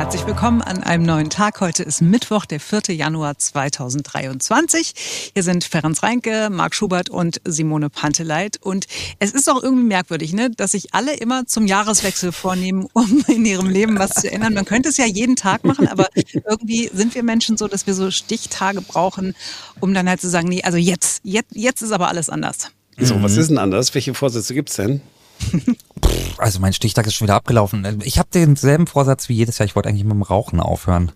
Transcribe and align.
Herzlich 0.00 0.26
willkommen 0.26 0.62
an 0.62 0.82
einem 0.82 1.04
neuen 1.04 1.28
Tag. 1.28 1.60
Heute 1.60 1.82
ist 1.82 2.00
Mittwoch, 2.00 2.46
der 2.46 2.58
4. 2.58 2.96
Januar 2.96 3.36
2023. 3.36 4.94
Hier 5.34 5.42
sind 5.42 5.62
Ferenc 5.62 6.02
Reinke, 6.02 6.48
Marc 6.50 6.74
Schubert 6.74 7.10
und 7.10 7.42
Simone 7.44 7.90
Panteleit. 7.90 8.56
Und 8.62 8.86
es 9.18 9.32
ist 9.32 9.50
auch 9.50 9.62
irgendwie 9.62 9.84
merkwürdig, 9.84 10.32
ne, 10.32 10.48
dass 10.56 10.70
sich 10.70 10.94
alle 10.94 11.14
immer 11.16 11.46
zum 11.46 11.66
Jahreswechsel 11.66 12.32
vornehmen, 12.32 12.88
um 12.94 13.22
in 13.28 13.44
ihrem 13.44 13.68
Leben 13.68 13.98
was 13.98 14.12
zu 14.12 14.32
ändern. 14.32 14.54
Man 14.54 14.64
könnte 14.64 14.88
es 14.88 14.96
ja 14.96 15.04
jeden 15.04 15.36
Tag 15.36 15.64
machen, 15.64 15.86
aber 15.86 16.08
irgendwie 16.48 16.90
sind 16.94 17.14
wir 17.14 17.22
Menschen 17.22 17.58
so, 17.58 17.68
dass 17.68 17.86
wir 17.86 17.92
so 17.92 18.10
Stichtage 18.10 18.80
brauchen, 18.80 19.34
um 19.80 19.92
dann 19.92 20.08
halt 20.08 20.22
zu 20.22 20.30
sagen, 20.30 20.48
nee, 20.48 20.62
also 20.62 20.78
jetzt, 20.78 21.20
jetzt, 21.24 21.54
jetzt 21.54 21.82
ist 21.82 21.92
aber 21.92 22.08
alles 22.08 22.30
anders. 22.30 22.70
So, 22.98 23.22
was 23.22 23.36
ist 23.36 23.50
denn 23.50 23.58
anders? 23.58 23.94
Welche 23.94 24.14
Vorsätze 24.14 24.54
gibt's 24.54 24.76
denn? 24.76 25.02
Also 26.40 26.60
mein 26.60 26.72
Stichtag 26.72 27.06
ist 27.06 27.14
schon 27.14 27.26
wieder 27.26 27.36
abgelaufen. 27.36 28.00
Ich 28.02 28.18
habe 28.18 28.28
denselben 28.32 28.86
Vorsatz 28.86 29.28
wie 29.28 29.34
jedes 29.34 29.58
Jahr. 29.58 29.66
Ich 29.66 29.76
wollte 29.76 29.88
eigentlich 29.88 30.04
mit 30.04 30.12
dem 30.12 30.22
Rauchen 30.22 30.60
aufhören. 30.60 31.12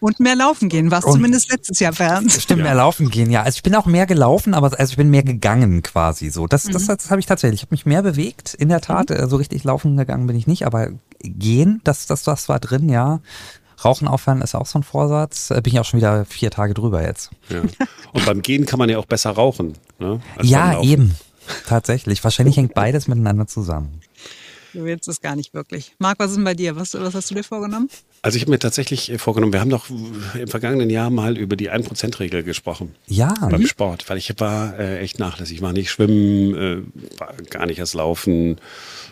Und 0.00 0.20
mehr 0.20 0.36
laufen 0.36 0.68
gehen, 0.68 0.92
was 0.92 1.04
zumindest 1.04 1.50
letztes 1.50 1.80
Jahr 1.80 1.92
fern. 1.92 2.30
Stimmt, 2.30 2.62
mehr 2.62 2.76
laufen 2.76 3.10
gehen, 3.10 3.32
ja. 3.32 3.42
Also 3.42 3.56
ich 3.56 3.64
bin 3.64 3.74
auch 3.74 3.86
mehr 3.86 4.06
gelaufen, 4.06 4.54
aber 4.54 4.78
also 4.78 4.90
ich 4.92 4.96
bin 4.96 5.10
mehr 5.10 5.24
gegangen 5.24 5.82
quasi 5.82 6.30
so. 6.30 6.46
Das, 6.46 6.64
das, 6.64 6.86
das 6.86 7.10
habe 7.10 7.18
ich 7.18 7.26
tatsächlich. 7.26 7.60
Ich 7.60 7.66
habe 7.66 7.74
mich 7.74 7.84
mehr 7.84 8.02
bewegt, 8.02 8.54
in 8.54 8.68
der 8.68 8.80
Tat. 8.80 9.10
Äh, 9.10 9.26
So 9.28 9.36
richtig 9.36 9.64
laufen 9.64 9.96
gegangen 9.96 10.28
bin 10.28 10.36
ich 10.36 10.46
nicht, 10.46 10.64
aber 10.66 10.90
gehen, 11.20 11.80
das, 11.82 12.06
das, 12.06 12.22
das 12.22 12.48
war 12.48 12.60
drin, 12.60 12.88
ja. 12.88 13.20
Rauchen 13.84 14.06
aufhören 14.06 14.40
ist 14.40 14.54
auch 14.54 14.66
so 14.66 14.78
ein 14.78 14.84
Vorsatz. 14.84 15.50
Äh, 15.50 15.60
Bin 15.62 15.72
ich 15.72 15.80
auch 15.80 15.84
schon 15.84 15.98
wieder 15.98 16.24
vier 16.24 16.52
Tage 16.52 16.74
drüber 16.74 17.04
jetzt. 17.04 17.30
Ja. 17.48 17.62
Und 18.12 18.24
beim 18.24 18.42
Gehen 18.42 18.66
kann 18.66 18.78
man 18.78 18.88
ja 18.88 18.98
auch 18.98 19.06
besser 19.06 19.30
rauchen. 19.30 19.74
Ne? 19.98 20.20
Ja, 20.42 20.80
eben. 20.80 21.16
Tatsächlich. 21.66 22.22
Wahrscheinlich 22.22 22.56
hängt 22.56 22.74
beides 22.74 23.08
miteinander 23.08 23.46
zusammen. 23.46 24.00
Du 24.74 24.84
willst 24.84 25.08
es 25.08 25.20
gar 25.20 25.36
nicht 25.36 25.54
wirklich. 25.54 25.94
Marc, 25.98 26.18
was 26.18 26.30
ist 26.30 26.36
denn 26.36 26.44
bei 26.44 26.54
dir? 26.54 26.76
Was, 26.76 26.94
was 26.94 27.14
hast 27.14 27.30
du 27.30 27.34
dir 27.34 27.44
vorgenommen? 27.44 27.88
Also 28.22 28.36
ich 28.36 28.42
habe 28.42 28.50
mir 28.50 28.58
tatsächlich 28.58 29.10
äh, 29.10 29.18
vorgenommen, 29.18 29.52
wir 29.52 29.60
haben 29.60 29.70
doch 29.70 29.86
im 29.90 30.48
vergangenen 30.48 30.90
Jahr 30.90 31.10
mal 31.10 31.38
über 31.38 31.56
die 31.56 31.70
1%-Regel 31.70 32.42
gesprochen. 32.42 32.94
Ja, 33.06 33.34
Beim 33.40 33.66
Sport, 33.66 34.08
weil 34.08 34.18
ich 34.18 34.32
war 34.38 34.78
äh, 34.78 34.98
echt 34.98 35.18
nachlässig. 35.18 35.56
Ich 35.56 35.62
war 35.62 35.72
nicht 35.72 35.90
schwimmen, 35.90 36.54
äh, 36.54 37.18
war 37.18 37.34
gar 37.50 37.66
nicht 37.66 37.78
erst 37.78 37.94
laufen, 37.94 38.56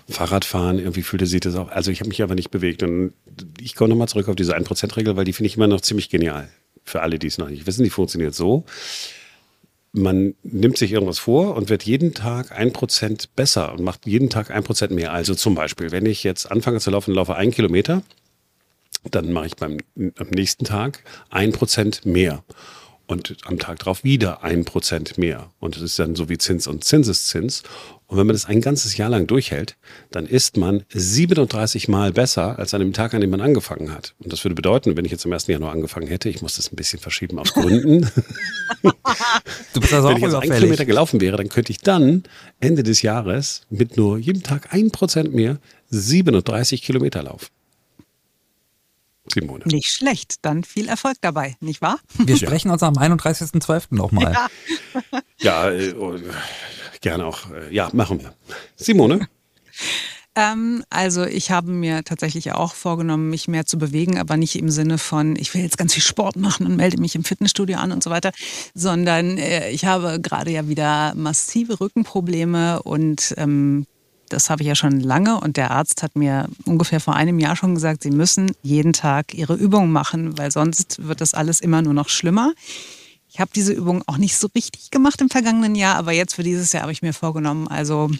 Fahrradfahren, 0.08 0.78
irgendwie 0.78 1.02
fühlte 1.02 1.26
sich 1.26 1.40
das 1.40 1.56
auch. 1.56 1.68
Also 1.68 1.90
ich 1.90 2.00
habe 2.00 2.08
mich 2.08 2.22
aber 2.22 2.34
nicht 2.34 2.50
bewegt. 2.50 2.82
Und 2.82 3.12
ich 3.60 3.74
komme 3.74 3.90
nochmal 3.90 4.08
zurück 4.08 4.28
auf 4.28 4.36
diese 4.36 4.56
1%-Regel, 4.56 5.16
weil 5.16 5.24
die 5.24 5.32
finde 5.32 5.48
ich 5.48 5.56
immer 5.56 5.66
noch 5.66 5.80
ziemlich 5.80 6.08
genial. 6.08 6.48
Für 6.84 7.02
alle, 7.02 7.18
die 7.18 7.26
es 7.26 7.38
noch 7.38 7.48
nicht 7.48 7.66
wissen, 7.66 7.82
die 7.82 7.90
funktioniert 7.90 8.34
so. 8.34 8.64
Man 9.98 10.34
nimmt 10.42 10.76
sich 10.76 10.92
irgendwas 10.92 11.18
vor 11.18 11.56
und 11.56 11.70
wird 11.70 11.84
jeden 11.84 12.12
Tag 12.12 12.52
ein 12.52 12.70
Prozent 12.74 13.34
besser 13.34 13.72
und 13.72 13.82
macht 13.82 14.06
jeden 14.06 14.28
Tag 14.28 14.50
ein 14.50 14.62
Prozent 14.62 14.92
mehr. 14.92 15.10
Also 15.10 15.34
zum 15.34 15.54
Beispiel, 15.54 15.90
wenn 15.90 16.04
ich 16.04 16.22
jetzt 16.22 16.50
anfange 16.50 16.80
zu 16.80 16.90
laufen 16.90 17.14
laufe 17.14 17.34
einen 17.34 17.50
Kilometer, 17.50 18.02
dann 19.10 19.32
mache 19.32 19.46
ich 19.46 19.56
beim 19.56 19.78
am 19.96 20.28
nächsten 20.28 20.66
Tag 20.66 21.02
ein 21.30 21.52
Prozent 21.52 22.04
mehr. 22.04 22.44
Und 23.08 23.36
am 23.44 23.58
Tag 23.58 23.78
drauf 23.78 24.02
wieder 24.02 24.42
ein 24.42 24.64
Prozent 24.64 25.16
mehr. 25.16 25.50
Und 25.60 25.76
das 25.76 25.82
ist 25.82 25.98
dann 25.98 26.16
so 26.16 26.28
wie 26.28 26.38
Zins 26.38 26.66
und 26.66 26.82
Zinseszins. 26.82 27.62
Und 28.08 28.18
wenn 28.18 28.26
man 28.26 28.34
das 28.34 28.46
ein 28.46 28.60
ganzes 28.60 28.96
Jahr 28.96 29.08
lang 29.08 29.26
durchhält, 29.26 29.76
dann 30.10 30.26
ist 30.26 30.56
man 30.56 30.84
37 30.92 31.88
Mal 31.88 32.12
besser 32.12 32.58
als 32.58 32.74
an 32.74 32.80
dem 32.80 32.92
Tag, 32.92 33.14
an 33.14 33.20
dem 33.20 33.30
man 33.30 33.40
angefangen 33.40 33.92
hat. 33.92 34.14
Und 34.18 34.32
das 34.32 34.44
würde 34.44 34.54
bedeuten, 34.54 34.96
wenn 34.96 35.04
ich 35.04 35.12
jetzt 35.12 35.24
am 35.24 35.32
1. 35.32 35.46
Januar 35.46 35.72
angefangen 35.72 36.08
hätte, 36.08 36.28
ich 36.28 36.42
muss 36.42 36.56
das 36.56 36.72
ein 36.72 36.76
bisschen 36.76 36.98
verschieben 36.98 37.38
aus 37.38 37.52
Gründen. 37.52 38.10
du 38.82 39.80
bist 39.80 39.92
also 39.92 40.08
wenn 40.08 40.14
auch 40.14 40.18
ich 40.18 40.22
jetzt 40.24 40.34
einen. 40.34 40.52
Kilometer 40.52 40.84
gelaufen 40.84 41.20
wäre, 41.20 41.36
dann 41.36 41.48
könnte 41.48 41.70
ich 41.70 41.78
dann 41.78 42.24
Ende 42.60 42.82
des 42.82 43.02
Jahres 43.02 43.62
mit 43.70 43.96
nur 43.96 44.18
jedem 44.18 44.42
Tag 44.42 44.72
ein 44.72 44.90
Prozent 44.90 45.32
mehr 45.32 45.58
37 45.90 46.82
Kilometer 46.82 47.22
laufen. 47.22 47.46
Simone. 49.32 49.64
Nicht 49.66 49.90
schlecht. 49.90 50.36
Dann 50.42 50.64
viel 50.64 50.88
Erfolg 50.88 51.16
dabei, 51.20 51.56
nicht 51.60 51.82
wahr? 51.82 51.98
Wir 52.18 52.36
sprechen 52.36 52.70
uns 52.70 52.82
am 52.82 52.94
31.12. 52.94 53.86
nochmal. 53.90 54.36
Ja, 55.38 55.70
äh, 55.70 55.92
oh, 55.94 56.16
gerne 57.00 57.26
auch. 57.26 57.50
Äh, 57.50 57.74
ja, 57.74 57.90
machen 57.92 58.20
wir. 58.20 58.34
Simone? 58.76 59.28
Ähm, 60.36 60.84
also 60.90 61.24
ich 61.24 61.50
habe 61.50 61.70
mir 61.70 62.04
tatsächlich 62.04 62.52
auch 62.52 62.74
vorgenommen, 62.74 63.30
mich 63.30 63.48
mehr 63.48 63.64
zu 63.64 63.78
bewegen, 63.78 64.18
aber 64.18 64.36
nicht 64.36 64.56
im 64.56 64.70
Sinne 64.70 64.98
von, 64.98 65.34
ich 65.36 65.54
will 65.54 65.62
jetzt 65.62 65.78
ganz 65.78 65.94
viel 65.94 66.02
Sport 66.02 66.36
machen 66.36 66.66
und 66.66 66.76
melde 66.76 67.00
mich 67.00 67.14
im 67.14 67.24
Fitnessstudio 67.24 67.78
an 67.78 67.90
und 67.90 68.02
so 68.02 68.10
weiter, 68.10 68.32
sondern 68.74 69.38
äh, 69.38 69.70
ich 69.70 69.86
habe 69.86 70.20
gerade 70.20 70.50
ja 70.50 70.68
wieder 70.68 71.14
massive 71.14 71.80
Rückenprobleme 71.80 72.82
und 72.82 73.34
ähm, 73.38 73.86
das 74.28 74.50
habe 74.50 74.62
ich 74.62 74.68
ja 74.68 74.74
schon 74.74 75.00
lange 75.00 75.40
und 75.40 75.56
der 75.56 75.70
Arzt 75.70 76.02
hat 76.02 76.16
mir 76.16 76.48
ungefähr 76.64 77.00
vor 77.00 77.14
einem 77.14 77.38
Jahr 77.38 77.56
schon 77.56 77.74
gesagt, 77.74 78.02
Sie 78.02 78.10
müssen 78.10 78.52
jeden 78.62 78.92
Tag 78.92 79.34
Ihre 79.34 79.54
Übungen 79.54 79.92
machen, 79.92 80.36
weil 80.38 80.50
sonst 80.50 81.06
wird 81.06 81.20
das 81.20 81.34
alles 81.34 81.60
immer 81.60 81.82
nur 81.82 81.94
noch 81.94 82.08
schlimmer. 82.08 82.52
Ich 83.28 83.40
habe 83.40 83.50
diese 83.54 83.72
Übung 83.72 84.02
auch 84.06 84.16
nicht 84.16 84.36
so 84.36 84.48
richtig 84.54 84.90
gemacht 84.90 85.20
im 85.20 85.28
vergangenen 85.28 85.74
Jahr, 85.74 85.96
aber 85.96 86.12
jetzt 86.12 86.34
für 86.34 86.42
dieses 86.42 86.72
Jahr 86.72 86.82
habe 86.82 86.92
ich 86.92 87.02
mir 87.02 87.12
vorgenommen, 87.12 87.68
also 87.68 88.10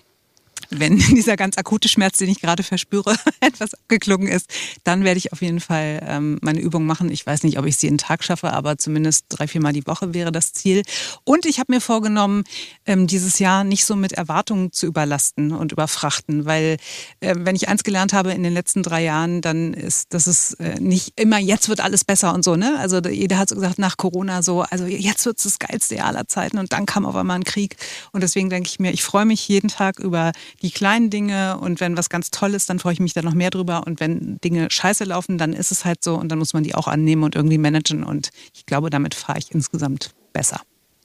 wenn 0.71 0.99
dieser 1.17 1.37
ganz 1.37 1.59
akute 1.59 1.89
Schmerz, 1.89 2.19
den 2.19 2.29
ich 2.29 2.41
gerade 2.41 2.63
verspüre, 2.63 3.17
etwas 3.41 3.75
abgeklungen 3.75 4.29
ist, 4.29 4.51
dann 4.85 5.05
werde 5.05 5.19
ich 5.19 5.33
auf 5.33 5.43
jeden 5.43 5.61
Fall 5.61 6.01
ähm, 6.07 6.39
meine 6.43 6.61
Übung 6.61 6.87
machen. 6.87 7.11
Ich 7.11 7.27
weiß 7.27 7.43
nicht, 7.43 7.59
ob 7.59 7.67
ich 7.67 7.77
sie 7.77 7.87
jeden 7.87 7.99
Tag 7.99 8.25
schaffe, 8.25 8.53
aber 8.53 8.79
zumindest 8.79 9.27
drei, 9.29 9.47
viermal 9.47 9.73
die 9.73 9.87
Woche 9.87 10.15
wäre 10.15 10.33
das 10.33 10.53
Ziel. 10.53 10.83
Und 11.25 11.47
ich 11.47 11.59
habe 11.59 11.73
mir 11.73 11.81
vorgenommen, 11.81 12.45
ähm, 12.85 13.07
dieses 13.07 13.39
Jahr 13.39 13.65
nicht 13.65 13.85
so 13.85 13.97
mit 13.97 14.13
Erwartungen 14.13 14.73
zu 14.73 14.87
überlasten 14.87 15.53
und 15.53 15.73
überfrachten, 15.73 16.47
weil 16.47 16.77
äh, 17.21 17.35
wenn 17.37 17.57
ich 17.57 17.69
eins 17.69 17.85
gelernt 17.85 18.13
habe 18.13 18.33
in 18.33 18.43
den 18.43 18.53
letzten 18.53 18.83
drei 18.83 19.05
Jahren, 19.05 19.41
dann 19.41 19.75
ist, 19.75 20.13
dass 20.15 20.27
es 20.27 20.55
äh, 20.55 20.81
nicht 20.81 21.13
immer 21.17 21.39
jetzt 21.39 21.69
wird 21.69 21.81
alles 21.81 22.05
besser 22.05 22.35
und 22.35 22.45
so. 22.45 22.57
Ne? 22.57 22.77
Also 22.79 22.99
jeder 22.99 23.39
hat 23.39 23.49
so 23.49 23.55
gesagt 23.55 23.79
nach 23.79 23.97
Corona 23.97 24.43
so, 24.43 24.63
also 24.63 24.87
jetzt 24.87 25.25
wird 25.27 25.39
es 25.39 25.45
das 25.45 25.59
geilste 25.59 26.03
aller 26.05 26.27
Zeiten 26.29 26.59
und 26.59 26.73
dann 26.73 26.87
kam 26.87 27.07
auf 27.07 27.17
einmal 27.17 27.37
ein 27.37 27.45
Krieg. 27.45 27.77
Und 28.13 28.23
deswegen 28.23 28.51
denke 28.51 28.69
ich 28.69 28.79
mir, 28.79 28.93
ich 28.93 29.03
freue 29.03 29.25
mich 29.25 29.47
jeden 29.49 29.69
Tag 29.69 29.99
über 29.99 30.33
die 30.63 30.71
kleinen 30.71 31.11
Dinge 31.11 31.59
und 31.59 31.81
wenn 31.81 31.97
was 31.97 32.09
ganz 32.09 32.31
toll 32.31 32.55
ist, 32.55 32.71
dann 32.71 32.79
freue 32.79 32.95
ich 32.95 33.01
mich 33.01 33.13
da 33.13 33.23
noch 33.23 33.35
mehr 33.35 33.51
drüber. 33.51 33.87
Und 33.87 34.01
wenn 34.01 34.39
Dinge 34.39 34.69
scheiße 34.71 35.05
laufen, 35.05 35.39
dann 35.39 35.53
ist 35.53 35.71
es 35.71 35.85
halt 35.85 36.03
so 36.03 36.15
und 36.15 36.29
dann 36.29 36.39
muss 36.39 36.55
man 36.55 36.63
die 36.63 36.75
auch 36.75 36.89
annehmen 36.89 37.23
und 37.23 37.35
irgendwie 37.35 37.59
managen. 37.59 38.05
Und 38.05 38.31
ich 38.55 38.67
glaube, 38.67 38.91
damit 38.91 39.15
fahre 39.15 39.39
ich 39.39 39.53
insgesamt 39.53 40.15
besser. 40.33 40.61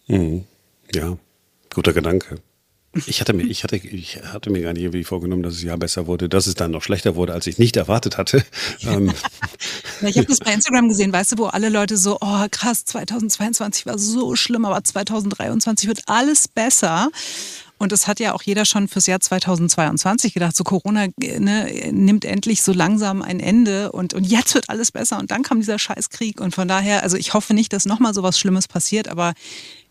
Mhm. 0.07 0.45
Ja, 0.93 1.17
guter 1.73 1.93
Gedanke. 1.93 2.39
Ich 3.05 3.21
hatte 3.21 3.31
mir, 3.31 3.43
ich 3.43 3.63
hatte, 3.63 3.77
ich 3.77 4.21
hatte 4.21 4.49
mir 4.49 4.61
gar 4.61 4.73
nicht 4.73 4.83
irgendwie 4.83 5.05
vorgenommen, 5.05 5.43
dass 5.43 5.53
es 5.53 5.63
ja 5.63 5.77
besser 5.77 6.07
wurde, 6.07 6.27
dass 6.27 6.45
es 6.45 6.55
dann 6.55 6.71
noch 6.71 6.83
schlechter 6.83 7.15
wurde, 7.15 7.31
als 7.31 7.47
ich 7.47 7.57
nicht 7.57 7.77
erwartet 7.77 8.17
hatte. 8.17 8.43
Ähm, 8.83 9.13
ich 10.01 10.17
habe 10.17 10.25
das 10.25 10.39
bei 10.39 10.53
Instagram 10.53 10.89
gesehen, 10.89 11.13
weißt 11.13 11.33
du, 11.33 11.37
wo 11.37 11.45
alle 11.45 11.69
Leute 11.69 11.95
so, 11.95 12.17
oh 12.19 12.45
krass, 12.49 12.83
2022 12.85 13.85
war 13.85 13.99
so 13.99 14.35
schlimm, 14.35 14.65
aber 14.65 14.83
2023 14.83 15.87
wird 15.87 16.01
alles 16.07 16.47
besser. 16.47 17.09
Und 17.81 17.91
das 17.91 18.05
hat 18.05 18.19
ja 18.19 18.33
auch 18.33 18.43
jeder 18.43 18.65
schon 18.65 18.87
fürs 18.87 19.07
Jahr 19.07 19.19
2022 19.19 20.35
gedacht. 20.35 20.55
So 20.55 20.63
Corona 20.63 21.07
ne, 21.17 21.89
nimmt 21.91 22.25
endlich 22.25 22.61
so 22.61 22.73
langsam 22.73 23.23
ein 23.23 23.39
Ende 23.39 23.91
und, 23.91 24.13
und 24.13 24.23
jetzt 24.23 24.53
wird 24.53 24.69
alles 24.69 24.91
besser. 24.91 25.17
Und 25.17 25.31
dann 25.31 25.41
kam 25.41 25.61
dieser 25.61 25.79
Scheißkrieg. 25.79 26.39
Und 26.39 26.53
von 26.53 26.67
daher, 26.67 27.01
also 27.01 27.17
ich 27.17 27.33
hoffe 27.33 27.55
nicht, 27.55 27.73
dass 27.73 27.87
nochmal 27.87 28.13
so 28.13 28.21
was 28.21 28.37
Schlimmes 28.37 28.67
passiert, 28.67 29.07
aber 29.07 29.33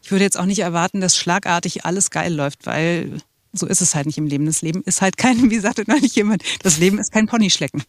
ich 0.05 0.12
würde 0.12 0.23
jetzt 0.23 0.39
auch 0.39 0.47
nicht 0.47 0.61
erwarten, 0.61 1.01
dass 1.01 1.17
schlagartig 1.17 1.84
alles 1.84 2.12
geil 2.12 2.33
läuft, 2.33 2.65
weil 2.65 3.19
so 3.53 3.67
ist 3.67 3.81
es 3.81 3.97
halt 3.97 4.07
nicht 4.07 4.19
im 4.19 4.27
Leben. 4.27 4.47
Das 4.47 4.62
Leben 4.62 4.84
ist 4.84 5.03
halt 5.03 5.17
kein, 5.17 5.51
wie 5.51 5.59
sagte 5.59 5.83
neulich 5.89 6.15
jemand, 6.15 6.45
das 6.62 6.78
Leben 6.78 6.97
ist 7.01 7.11
kein 7.11 7.27
Ponyschlecken. 7.27 7.83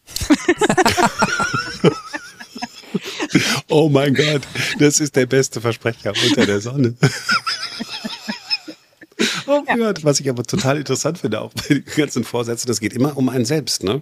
oh 3.69 3.87
mein 3.87 4.15
Gott, 4.15 4.41
das 4.79 4.99
ist 4.99 5.15
der 5.15 5.27
beste 5.27 5.61
Versprecher 5.61 6.11
unter 6.27 6.47
der 6.47 6.59
Sonne. 6.59 6.95
Oh 9.51 9.63
Gott, 9.75 10.03
was 10.03 10.19
ich 10.19 10.29
aber 10.29 10.43
total 10.43 10.77
interessant 10.77 11.17
finde, 11.17 11.41
auch 11.41 11.51
bei 11.53 11.75
den 11.75 11.85
ganzen 11.97 12.23
Vorsätzen, 12.23 12.67
das 12.67 12.79
geht 12.79 12.93
immer 12.93 13.17
um 13.17 13.29
einen 13.29 13.45
selbst, 13.45 13.83
ne? 13.83 14.01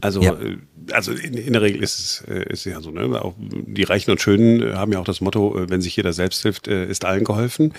Also, 0.00 0.20
Ja. 0.22 0.34
äh, 0.34 0.58
also 0.92 1.12
in, 1.12 1.34
in 1.34 1.52
der 1.52 1.62
Regel 1.62 1.82
ist 1.82 1.98
es, 1.98 2.24
äh, 2.28 2.44
ist 2.52 2.64
ja 2.64 2.80
so, 2.80 2.90
ne? 2.90 3.20
Auch 3.22 3.34
die 3.38 3.82
Reichen 3.84 4.10
und 4.10 4.20
Schönen 4.20 4.62
äh, 4.62 4.74
haben 4.74 4.92
ja 4.92 4.98
auch 5.00 5.04
das 5.04 5.20
Motto, 5.20 5.54
wenn 5.68 5.80
sich 5.80 5.96
jeder 5.96 6.12
selbst 6.12 6.42
hilft, 6.42 6.66
ist 6.68 7.04
allen 7.04 7.24
geholfen. 7.24 7.72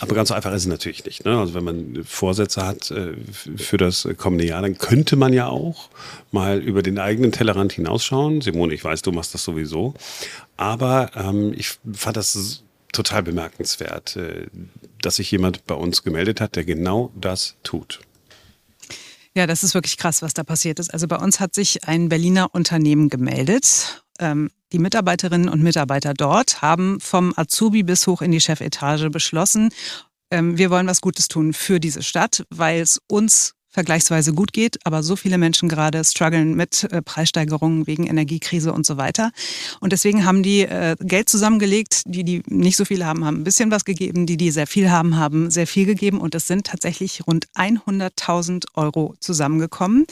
Aber 0.00 0.14
ganz 0.14 0.28
so 0.28 0.34
einfach 0.34 0.52
ist 0.52 0.62
es 0.62 0.68
natürlich 0.68 1.04
nicht. 1.04 1.24
Ne? 1.24 1.38
Also 1.38 1.54
wenn 1.54 1.64
man 1.64 2.04
Vorsätze 2.04 2.64
hat 2.66 2.92
für 3.56 3.76
das 3.76 4.08
kommende 4.16 4.46
Jahr, 4.46 4.62
dann 4.62 4.78
könnte 4.78 5.16
man 5.16 5.32
ja 5.32 5.48
auch 5.48 5.88
mal 6.30 6.58
über 6.60 6.82
den 6.82 6.98
eigenen 6.98 7.32
Tellerrand 7.32 7.72
hinausschauen. 7.72 8.40
Simone, 8.40 8.74
ich 8.74 8.84
weiß, 8.84 9.02
du 9.02 9.12
machst 9.12 9.34
das 9.34 9.44
sowieso. 9.44 9.94
Aber 10.56 11.10
ähm, 11.16 11.52
ich 11.56 11.78
fand 11.94 12.16
das 12.16 12.62
total 12.92 13.22
bemerkenswert, 13.22 14.16
äh, 14.16 14.46
dass 15.00 15.16
sich 15.16 15.30
jemand 15.30 15.66
bei 15.66 15.74
uns 15.74 16.02
gemeldet 16.02 16.40
hat, 16.40 16.56
der 16.56 16.64
genau 16.64 17.12
das 17.14 17.56
tut. 17.62 18.00
Ja, 19.34 19.46
das 19.46 19.64
ist 19.64 19.74
wirklich 19.74 19.96
krass, 19.96 20.20
was 20.20 20.34
da 20.34 20.44
passiert 20.44 20.78
ist. 20.78 20.92
Also 20.92 21.08
bei 21.08 21.16
uns 21.16 21.40
hat 21.40 21.54
sich 21.54 21.88
ein 21.88 22.10
Berliner 22.10 22.54
Unternehmen 22.54 23.08
gemeldet. 23.08 24.04
Ähm, 24.18 24.50
die 24.72 24.78
Mitarbeiterinnen 24.78 25.48
und 25.48 25.62
Mitarbeiter 25.62 26.12
dort 26.12 26.60
haben 26.60 27.00
vom 27.00 27.32
Azubi 27.36 27.82
bis 27.82 28.06
hoch 28.06 28.20
in 28.20 28.30
die 28.30 28.40
Chefetage 28.40 29.10
beschlossen, 29.10 29.70
ähm, 30.32 30.56
wir 30.56 30.70
wollen 30.70 30.86
was 30.86 31.02
Gutes 31.02 31.28
tun 31.28 31.52
für 31.52 31.78
diese 31.78 32.02
Stadt, 32.02 32.44
weil 32.48 32.80
es 32.80 33.00
uns 33.06 33.54
vergleichsweise 33.72 34.32
gut 34.34 34.52
geht, 34.52 34.78
aber 34.84 35.02
so 35.02 35.16
viele 35.16 35.38
Menschen 35.38 35.68
gerade 35.68 36.04
strugglen 36.04 36.54
mit 36.54 36.84
äh, 36.84 37.02
Preissteigerungen 37.02 37.86
wegen 37.86 38.06
Energiekrise 38.06 38.72
und 38.72 38.86
so 38.86 38.98
weiter. 38.98 39.32
Und 39.80 39.92
deswegen 39.92 40.24
haben 40.24 40.42
die 40.42 40.60
äh, 40.60 40.94
Geld 41.00 41.28
zusammengelegt. 41.28 42.02
Die, 42.04 42.22
die 42.22 42.42
nicht 42.46 42.76
so 42.76 42.84
viel 42.84 43.04
haben, 43.04 43.24
haben 43.24 43.40
ein 43.40 43.44
bisschen 43.44 43.70
was 43.70 43.84
gegeben. 43.84 44.26
Die, 44.26 44.36
die 44.36 44.50
sehr 44.50 44.66
viel 44.66 44.90
haben, 44.90 45.16
haben 45.16 45.50
sehr 45.50 45.66
viel 45.66 45.86
gegeben. 45.86 46.20
Und 46.20 46.34
es 46.34 46.46
sind 46.46 46.66
tatsächlich 46.66 47.26
rund 47.26 47.46
100.000 47.56 48.66
Euro 48.74 49.14
zusammengekommen. 49.20 50.06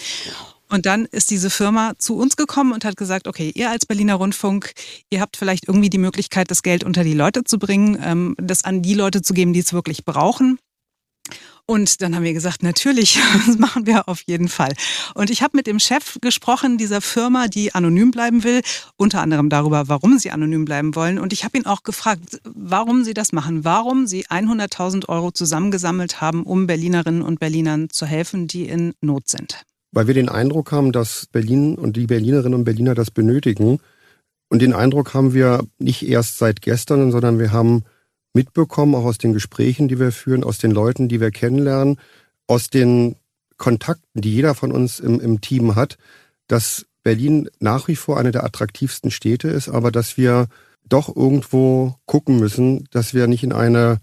Und 0.70 0.86
dann 0.86 1.04
ist 1.06 1.30
diese 1.30 1.50
Firma 1.50 1.94
zu 1.98 2.16
uns 2.16 2.36
gekommen 2.36 2.72
und 2.72 2.84
hat 2.84 2.96
gesagt, 2.96 3.26
okay, 3.26 3.50
ihr 3.54 3.70
als 3.70 3.86
Berliner 3.86 4.14
Rundfunk, 4.14 4.72
ihr 5.10 5.20
habt 5.20 5.36
vielleicht 5.36 5.66
irgendwie 5.66 5.90
die 5.90 5.98
Möglichkeit, 5.98 6.50
das 6.50 6.62
Geld 6.62 6.84
unter 6.84 7.02
die 7.02 7.12
Leute 7.12 7.42
zu 7.42 7.58
bringen, 7.58 7.98
ähm, 8.02 8.36
das 8.38 8.64
an 8.64 8.80
die 8.80 8.94
Leute 8.94 9.20
zu 9.20 9.34
geben, 9.34 9.52
die 9.52 9.60
es 9.60 9.72
wirklich 9.72 10.04
brauchen. 10.04 10.58
Und 11.70 12.02
dann 12.02 12.16
haben 12.16 12.24
wir 12.24 12.32
gesagt, 12.32 12.64
natürlich, 12.64 13.20
das 13.46 13.56
machen 13.56 13.86
wir 13.86 14.08
auf 14.08 14.22
jeden 14.22 14.48
Fall. 14.48 14.72
Und 15.14 15.30
ich 15.30 15.40
habe 15.40 15.56
mit 15.56 15.68
dem 15.68 15.78
Chef 15.78 16.18
gesprochen 16.20 16.78
dieser 16.78 17.00
Firma, 17.00 17.46
die 17.46 17.76
anonym 17.76 18.10
bleiben 18.10 18.42
will, 18.42 18.62
unter 18.96 19.20
anderem 19.20 19.48
darüber, 19.48 19.86
warum 19.86 20.18
sie 20.18 20.32
anonym 20.32 20.64
bleiben 20.64 20.96
wollen. 20.96 21.20
Und 21.20 21.32
ich 21.32 21.44
habe 21.44 21.56
ihn 21.56 21.66
auch 21.66 21.84
gefragt, 21.84 22.40
warum 22.42 23.04
sie 23.04 23.14
das 23.14 23.30
machen, 23.30 23.64
warum 23.64 24.08
sie 24.08 24.26
100.000 24.26 25.08
Euro 25.08 25.30
zusammengesammelt 25.30 26.20
haben, 26.20 26.42
um 26.42 26.66
Berlinerinnen 26.66 27.22
und 27.22 27.38
Berlinern 27.38 27.88
zu 27.88 28.04
helfen, 28.04 28.48
die 28.48 28.64
in 28.64 28.94
Not 29.00 29.28
sind. 29.28 29.62
Weil 29.92 30.08
wir 30.08 30.14
den 30.14 30.28
Eindruck 30.28 30.72
haben, 30.72 30.90
dass 30.90 31.26
Berlin 31.30 31.76
und 31.76 31.96
die 31.96 32.08
Berlinerinnen 32.08 32.58
und 32.58 32.64
Berliner 32.64 32.96
das 32.96 33.12
benötigen. 33.12 33.78
Und 34.48 34.60
den 34.60 34.72
Eindruck 34.72 35.14
haben 35.14 35.34
wir 35.34 35.62
nicht 35.78 36.02
erst 36.02 36.38
seit 36.38 36.62
gestern, 36.62 37.12
sondern 37.12 37.38
wir 37.38 37.52
haben 37.52 37.84
mitbekommen, 38.34 38.94
auch 38.94 39.04
aus 39.04 39.18
den 39.18 39.32
Gesprächen, 39.32 39.88
die 39.88 39.98
wir 39.98 40.12
führen, 40.12 40.44
aus 40.44 40.58
den 40.58 40.70
Leuten, 40.70 41.08
die 41.08 41.20
wir 41.20 41.30
kennenlernen, 41.30 41.98
aus 42.46 42.70
den 42.70 43.16
Kontakten, 43.56 44.22
die 44.22 44.34
jeder 44.34 44.54
von 44.54 44.72
uns 44.72 45.00
im, 45.00 45.20
im 45.20 45.40
Team 45.40 45.74
hat, 45.74 45.98
dass 46.46 46.86
Berlin 47.02 47.48
nach 47.60 47.88
wie 47.88 47.96
vor 47.96 48.18
eine 48.18 48.30
der 48.30 48.44
attraktivsten 48.44 49.10
Städte 49.10 49.48
ist, 49.48 49.68
aber 49.68 49.90
dass 49.90 50.16
wir 50.16 50.48
doch 50.88 51.14
irgendwo 51.14 51.94
gucken 52.06 52.38
müssen, 52.38 52.86
dass 52.90 53.14
wir 53.14 53.26
nicht 53.26 53.44
in 53.44 53.52
eine 53.52 53.98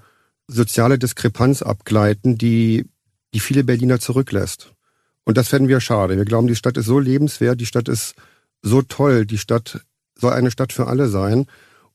soziale 0.48 0.98
Diskrepanz 0.98 1.62
abgleiten, 1.62 2.38
die, 2.38 2.86
die 3.34 3.40
viele 3.40 3.64
Berliner 3.64 4.00
zurücklässt. 4.00 4.74
Und 5.26 5.38
das 5.38 5.50
fänden 5.50 5.68
wir 5.68 5.82
schade. 5.82 6.16
Wir 6.16 6.26
glauben, 6.26 6.48
die 6.48 6.56
Stadt 6.56 6.78
ist 6.78 6.86
so 6.86 7.00
lebenswert, 7.00 7.60
die 7.60 7.66
Stadt 7.66 7.90
ist 7.90 8.16
so 8.62 8.82
toll, 8.82 9.26
die 9.26 9.38
Stadt 9.38 9.82
soll 10.16 10.32
eine 10.32 10.52
Stadt 10.52 10.72
für 10.72 10.88
alle 10.88 11.10
sein. 11.10 11.46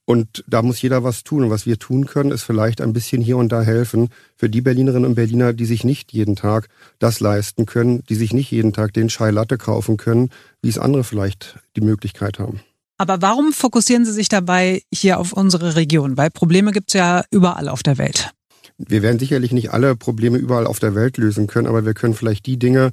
Und 0.05 0.45
da 0.49 0.63
muss 0.63 0.83
jeder 0.83 1.05
was 1.05 1.23
tun. 1.23 1.45
Und 1.45 1.51
was 1.51 1.67
wir 1.67 1.79
tun 1.79 2.07
können, 2.07 2.33
ist 2.33 2.43
vielleicht 2.43 2.81
ein 2.81 2.93
bisschen 2.93 3.23
hier 3.23 3.37
und 3.37 3.51
da 3.51 3.63
helfen 3.63 4.09
für 4.37 4.49
die 4.49 4.61
Berlinerinnen 4.61 5.07
und 5.07 5.15
Berliner, 5.15 5.53
die 5.53 5.65
sich 5.65 5.85
nicht 5.85 6.13
jeden 6.13 6.37
Tag 6.37 6.69
das 6.99 7.21
leisten 7.21 7.67
können, 7.67 8.03
die 8.09 8.17
sich 8.17 8.33
nicht 8.33 8.51
jeden 8.51 8.73
Tag 8.73 8.93
den 8.95 9.09
Chai 9.09 9.31
Latte 9.31 9.59
kaufen 9.59 9.97
können, 9.97 10.31
wie 10.61 10.69
es 10.69 10.79
andere 10.79 11.05
vielleicht 11.05 11.59
die 11.77 11.83
Möglichkeit 11.83 12.39
haben. 12.39 12.61
Aber 12.99 13.23
warum 13.23 13.53
fokussieren 13.53 14.05
Sie 14.05 14.13
sich 14.13 14.29
dabei 14.29 14.83
hier 14.93 15.19
auf 15.19 15.33
unsere 15.33 15.77
Region? 15.77 16.17
Weil 16.17 16.31
Probleme 16.31 16.73
gibt 16.73 16.91
es 16.91 16.95
ja 16.95 17.25
überall 17.31 17.69
auf 17.69 17.83
der 17.83 17.99
Welt. 17.99 18.31
Wir 18.79 19.03
werden 19.03 19.19
sicherlich 19.19 19.53
nicht 19.53 19.71
alle 19.71 19.97
Probleme 19.97 20.39
überall 20.39 20.67
auf 20.67 20.79
der 20.79 20.95
Welt 20.95 21.17
lösen 21.17 21.47
können, 21.47 21.67
aber 21.67 21.85
wir 21.85 21.95
können 21.95 22.15
vielleicht 22.15 22.47
die 22.47 22.59
Dinge, 22.59 22.93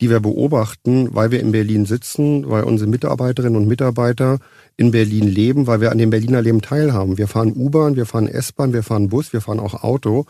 die 0.00 0.10
wir 0.10 0.20
beobachten, 0.20 1.14
weil 1.14 1.30
wir 1.30 1.40
in 1.40 1.52
Berlin 1.52 1.84
sitzen, 1.84 2.48
weil 2.48 2.62
unsere 2.64 2.88
Mitarbeiterinnen 2.88 3.56
und 3.56 3.66
Mitarbeiter 3.66 4.38
in 4.76 4.92
Berlin 4.92 5.26
leben, 5.26 5.66
weil 5.66 5.80
wir 5.80 5.90
an 5.90 5.98
dem 5.98 6.10
Berliner 6.10 6.40
Leben 6.40 6.62
teilhaben. 6.62 7.18
Wir 7.18 7.26
fahren 7.26 7.52
U-Bahn, 7.54 7.96
wir 7.96 8.06
fahren 8.06 8.28
S-Bahn, 8.28 8.72
wir 8.72 8.84
fahren 8.84 9.08
Bus, 9.08 9.32
wir 9.32 9.40
fahren 9.40 9.58
auch 9.58 9.82
Auto 9.82 10.26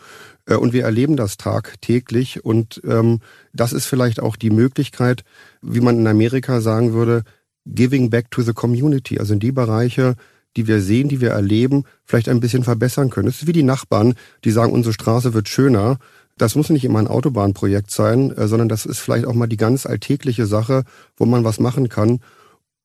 äh, 0.47 0.55
und 0.55 0.73
wir 0.73 0.85
erleben 0.85 1.17
das 1.17 1.37
tagtäglich. 1.37 2.45
Und 2.45 2.81
ähm, 2.87 3.21
das 3.53 3.75
ist 3.75 3.85
vielleicht 3.85 4.21
auch 4.21 4.37
die 4.37 4.51
Möglichkeit, 4.51 5.23
wie 5.61 5.81
man 5.81 5.99
in 5.99 6.07
Amerika 6.07 6.63
sagen 6.63 6.95
würde, 6.95 7.25
giving 7.67 8.09
back 8.09 8.31
to 8.31 8.41
the 8.41 8.55
community, 8.55 9.19
also 9.19 9.35
in 9.35 9.41
die 9.41 9.53
Bereiche, 9.53 10.15
die 10.57 10.67
wir 10.67 10.81
sehen, 10.81 11.09
die 11.09 11.21
wir 11.21 11.31
erleben, 11.31 11.85
vielleicht 12.05 12.31
ein 12.31 12.41
bisschen 12.41 12.65
verbessern 12.65 13.11
können. 13.11 13.29
Es 13.29 13.43
ist 13.43 13.47
wie 13.47 13.53
die 13.53 13.63
Nachbarn, 13.63 14.15
die 14.45 14.51
sagen, 14.51 14.73
unsere 14.73 14.95
Straße 14.95 15.35
wird 15.35 15.49
schöner. 15.49 15.99
Das 16.39 16.55
muss 16.55 16.71
nicht 16.71 16.85
immer 16.85 17.01
ein 17.01 17.09
Autobahnprojekt 17.09 17.91
sein, 17.91 18.31
äh, 18.31 18.49
sondern 18.49 18.69
das 18.69 18.87
ist 18.87 18.99
vielleicht 18.99 19.27
auch 19.27 19.35
mal 19.35 19.49
die 19.49 19.57
ganz 19.57 19.87
alltägliche 19.87 20.47
Sache, 20.47 20.85
wo 21.17 21.27
man 21.27 21.45
was 21.45 21.61
machen 21.61 21.89
kann. 21.89 22.21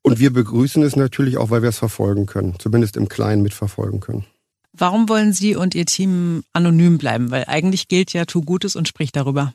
Und 0.02 0.20
wir 0.20 0.34
begrüßen 0.34 0.84
es 0.84 0.98
natürlich 0.98 1.38
auch, 1.38 1.50
weil 1.50 1.62
wir 1.62 1.70
es 1.70 1.78
verfolgen 1.78 2.26
können, 2.26 2.56
zumindest 2.60 2.98
im 2.98 3.08
Kleinen 3.08 3.42
mitverfolgen 3.42 4.02
können. 4.02 4.26
Warum 4.74 5.08
wollen 5.08 5.34
Sie 5.34 5.56
und 5.56 5.76
Ihr 5.76 5.86
Team 5.86 6.44
anonym 6.52 6.98
bleiben? 6.98 7.32
Weil 7.32 7.46
eigentlich 7.48 7.88
gilt 7.88 8.12
ja, 8.12 8.26
tu 8.26 8.42
Gutes 8.42 8.76
und 8.76 8.88
sprich 8.88 9.12
darüber. 9.12 9.54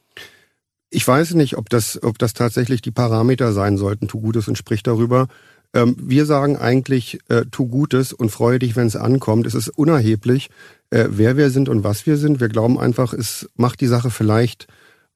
Ich 0.91 1.07
weiß 1.07 1.35
nicht, 1.35 1.59
ob 1.59 1.69
das, 1.69 2.03
ob 2.03 2.19
das 2.19 2.33
tatsächlich 2.33 2.81
die 2.81 2.93
Parameter 2.93 3.53
sein 3.53 3.77
sollten, 3.77 4.09
tu 4.09 4.21
Gutes 4.21 4.49
und 4.49 4.57
sprich 4.57 4.83
darüber. 4.83 5.29
Ähm, 5.75 5.97
wir 5.99 6.27
sagen 6.27 6.57
eigentlich, 6.57 7.19
äh, 7.29 7.45
tu 7.51 7.67
Gutes 7.69 8.13
und 8.13 8.31
freue 8.31 8.59
dich, 8.59 8.77
wenn 8.77 8.87
es 8.87 8.97
ankommt. 8.97 9.47
Es 9.47 9.55
ist 9.55 9.69
unerheblich, 9.69 10.51
äh, 10.91 11.07
wer 11.11 11.37
wir 11.37 11.51
sind 11.51 11.69
und 11.69 11.85
was 11.85 12.07
wir 12.07 12.17
sind. 12.17 12.41
Wir 12.41 12.49
glauben 12.49 12.79
einfach, 12.79 13.13
es 13.13 13.49
macht 13.57 13.81
die 13.81 13.87
Sache 13.87 14.11
vielleicht 14.11 14.67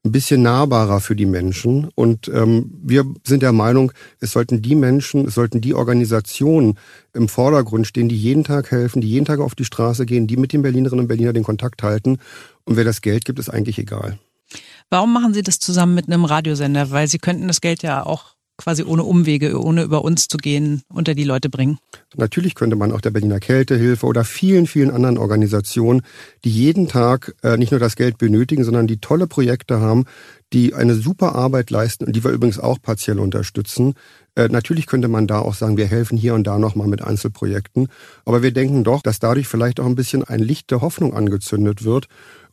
ein 0.05 0.13
bisschen 0.13 0.43
nahbarer 0.43 1.01
für 1.01 1.15
die 1.15 1.27
Menschen. 1.27 1.89
Und 1.95 2.29
ähm, 2.29 2.73
wir 2.83 3.05
sind 3.25 3.43
der 3.43 3.53
Meinung, 3.53 3.93
es 4.21 4.33
sollten 4.33 4.61
die 4.61 4.75
Menschen, 4.75 5.27
es 5.27 5.35
sollten 5.35 5.61
die 5.61 5.75
Organisationen 5.75 6.79
im 7.15 7.29
Vordergrund 7.29 7.87
stehen, 7.87 8.09
die 8.09 8.17
jeden 8.17 8.45
Tag 8.45 8.71
helfen, 8.73 9.01
die 9.01 9.09
jeden 9.09 9.27
Tag 9.27 9.39
auf 9.39 9.55
die 9.55 9.65
Straße 9.65 10.05
gehen, 10.05 10.27
die 10.27 10.37
mit 10.37 10.53
den 10.53 10.63
Berlinerinnen 10.63 11.05
und 11.05 11.09
Berliner 11.09 11.33
den 11.33 11.45
Kontakt 11.45 11.83
halten. 11.83 12.19
Und 12.65 12.77
wer 12.77 12.85
das 12.85 13.01
Geld 13.01 13.25
gibt, 13.25 13.39
ist 13.39 13.49
eigentlich 13.49 13.79
egal. 13.79 14.19
Warum 14.91 15.13
machen 15.13 15.33
Sie 15.35 15.43
das 15.43 15.59
zusammen 15.59 15.95
mit 15.95 16.09
einem 16.09 16.25
Radiosender? 16.25 16.91
Weil 16.91 17.07
Sie 17.09 17.19
könnten 17.19 17.49
das 17.49 17.61
Geld 17.61 17.83
ja 17.83 18.05
auch 18.05 18.35
quasi 18.57 18.85
ohne 18.85 19.05
Umwege, 19.05 19.61
ohne 19.61 19.83
über 19.83 20.05
uns 20.05 20.29
zu 20.29 20.37
gehen, 20.37 20.83
unter 20.89 21.15
die 21.15 21.25
Leute 21.25 21.49
bringen? 21.49 21.79
Natürlich 22.17 22.55
könnte 22.55 22.77
man 22.77 22.93
auch 22.93 23.01
der 23.01 23.11
Berliner 23.11 23.41
Kältehilfe 23.41 24.07
oder 24.07 24.25
vielen, 24.25 24.67
vielen 24.67 24.91
anderen 24.91 25.19
Organisationen, 25.19 26.03
die 26.45 26.51
jeden 26.51 26.89
Tag 26.89 27.35
äh, 27.43 27.57
nicht 27.57 27.71
nur 27.71 27.81
das 27.81 27.97
Geld 27.97 28.19
benötigen, 28.19 28.65
sondern 28.65 28.87
die 28.87 28.99
tolle 28.99 29.27
Projekte 29.27 29.81
haben, 29.81 30.05
die 30.53 30.75
eine 30.75 30.95
super 30.95 31.35
Arbeit 31.35 31.71
leisten 31.71 32.05
und 32.05 32.15
die 32.15 32.25
wir 32.25 32.31
übrigens 32.31 32.59
auch 32.59 32.79
partiell 32.81 33.19
unterstützen. 33.19 33.95
Äh, 34.35 34.49
natürlich 34.49 34.87
könnte 34.87 35.09
man 35.09 35.27
da 35.27 35.39
auch 35.39 35.55
sagen, 35.55 35.77
wir 35.77 35.87
helfen 35.87 36.19
hier 36.19 36.35
und 36.35 36.47
da 36.47 36.59
nochmal 36.59 36.89
mit 36.89 37.03
Einzelprojekten. 37.03 37.89
Aber 38.25 38.43
wir 38.43 38.53
denken 38.53 38.85
doch, 38.85 39.03
dass 39.03 39.19
dadurch 39.19 39.49
vielleicht 39.49 39.81
auch 39.81 39.87
ein 39.87 39.95
bisschen 39.95 40.25
ein 40.25 40.41
Licht 40.41 40.71
der 40.71 40.83
Hoffnung 40.83 41.15
angezündet 41.15 41.85
wird. 41.85 42.07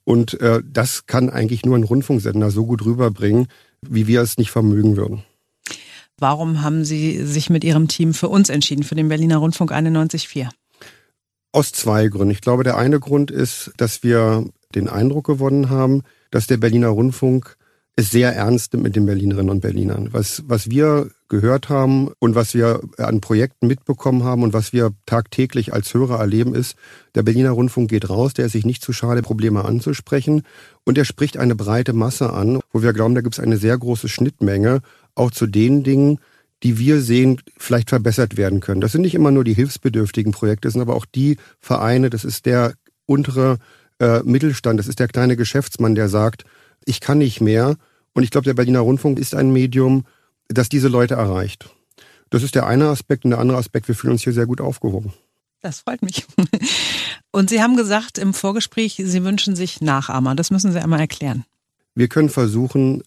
Und 0.05 0.39
äh, 0.41 0.61
das 0.65 1.05
kann 1.05 1.29
eigentlich 1.29 1.65
nur 1.65 1.77
ein 1.77 1.83
Rundfunksender 1.83 2.51
so 2.51 2.65
gut 2.65 2.85
rüberbringen, 2.85 3.47
wie 3.81 4.07
wir 4.07 4.21
es 4.21 4.37
nicht 4.37 4.51
vermögen 4.51 4.97
würden. 4.97 5.23
Warum 6.19 6.61
haben 6.61 6.85
Sie 6.85 7.25
sich 7.25 7.49
mit 7.49 7.63
Ihrem 7.63 7.87
Team 7.87 8.13
für 8.13 8.29
uns 8.29 8.49
entschieden, 8.49 8.83
für 8.83 8.95
den 8.95 9.09
Berliner 9.09 9.37
Rundfunk 9.37 9.71
91.4? 9.71 10.49
Aus 11.51 11.71
zwei 11.71 12.07
Gründen. 12.07 12.31
Ich 12.31 12.41
glaube, 12.41 12.63
der 12.63 12.77
eine 12.77 12.99
Grund 12.99 13.31
ist, 13.31 13.71
dass 13.77 14.03
wir 14.03 14.45
den 14.75 14.87
Eindruck 14.87 15.25
gewonnen 15.25 15.69
haben, 15.69 16.03
dass 16.31 16.47
der 16.47 16.57
Berliner 16.57 16.89
Rundfunk 16.89 17.57
es 17.99 18.11
sehr 18.11 18.33
ernst 18.33 18.71
nimmt 18.71 18.83
mit 18.83 18.95
den 18.95 19.05
Berlinerinnen 19.05 19.49
und 19.49 19.59
Berlinern. 19.59 20.09
Was, 20.13 20.43
was 20.47 20.69
wir 20.69 21.09
gehört 21.27 21.67
haben 21.67 22.11
und 22.19 22.33
was 22.33 22.53
wir 22.53 22.79
an 22.97 23.19
Projekten 23.19 23.67
mitbekommen 23.67 24.23
haben 24.23 24.41
und 24.41 24.53
was 24.53 24.71
wir 24.71 24.91
tagtäglich 25.05 25.73
als 25.73 25.93
Hörer 25.93 26.17
erleben, 26.17 26.55
ist, 26.55 26.77
der 27.13 27.23
Berliner 27.23 27.51
Rundfunk 27.51 27.89
geht 27.89 28.09
raus, 28.09 28.33
der 28.33 28.45
ist 28.45 28.53
sich 28.53 28.65
nicht 28.65 28.83
zu 28.83 28.93
schade, 28.93 29.21
Probleme 29.21 29.65
anzusprechen 29.65 30.43
und 30.85 30.97
er 30.97 31.03
spricht 31.03 31.35
eine 31.35 31.55
breite 31.55 31.91
Masse 31.91 32.31
an, 32.31 32.61
wo 32.71 32.81
wir 32.81 32.93
glauben, 32.93 33.15
da 33.15 33.21
gibt 33.21 33.35
es 33.35 33.43
eine 33.43 33.57
sehr 33.57 33.77
große 33.77 34.07
Schnittmenge 34.07 34.79
auch 35.15 35.31
zu 35.31 35.47
den 35.47 35.83
Dingen, 35.83 36.19
die 36.63 36.77
wir 36.77 37.01
sehen, 37.01 37.41
vielleicht 37.57 37.89
verbessert 37.89 38.37
werden 38.37 38.59
können. 38.59 38.81
Das 38.81 38.91
sind 38.91 39.01
nicht 39.01 39.15
immer 39.15 39.31
nur 39.31 39.43
die 39.43 39.53
hilfsbedürftigen 39.53 40.31
Projekte, 40.31 40.67
das 40.67 40.73
sind 40.73 40.81
aber 40.81 40.95
auch 40.95 41.05
die 41.05 41.37
Vereine, 41.59 42.09
das 42.09 42.25
ist 42.25 42.45
der 42.45 42.73
untere 43.05 43.57
äh, 43.99 44.21
Mittelstand, 44.23 44.79
das 44.79 44.87
ist 44.87 44.99
der 44.99 45.07
kleine 45.07 45.37
Geschäftsmann, 45.37 45.95
der 45.95 46.09
sagt, 46.09 46.43
ich 46.85 46.99
kann 46.99 47.17
nicht 47.19 47.41
mehr. 47.41 47.77
Und 48.13 48.23
ich 48.23 48.31
glaube, 48.31 48.45
der 48.45 48.53
Berliner 48.53 48.79
Rundfunk 48.79 49.19
ist 49.19 49.35
ein 49.35 49.51
Medium, 49.51 50.05
das 50.47 50.69
diese 50.69 50.87
Leute 50.87 51.13
erreicht. 51.13 51.69
Das 52.29 52.43
ist 52.43 52.55
der 52.55 52.67
eine 52.67 52.87
Aspekt 52.87 53.23
und 53.23 53.31
der 53.31 53.39
andere 53.39 53.57
Aspekt, 53.57 53.87
wir 53.87 53.95
fühlen 53.95 54.13
uns 54.13 54.23
hier 54.23 54.33
sehr 54.33 54.45
gut 54.45 54.61
aufgehoben. 54.61 55.13
Das 55.61 55.81
freut 55.81 56.01
mich. 56.01 56.25
Und 57.31 57.49
Sie 57.49 57.61
haben 57.61 57.75
gesagt 57.75 58.17
im 58.17 58.33
Vorgespräch, 58.33 59.01
Sie 59.03 59.23
wünschen 59.23 59.55
sich 59.55 59.81
Nachahmer. 59.81 60.35
Das 60.35 60.51
müssen 60.51 60.71
Sie 60.71 60.81
einmal 60.81 60.99
erklären. 60.99 61.43
Wir 61.95 62.07
können 62.07 62.29
versuchen, 62.29 63.03